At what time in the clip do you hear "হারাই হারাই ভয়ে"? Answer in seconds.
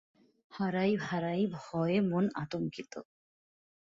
0.51-1.97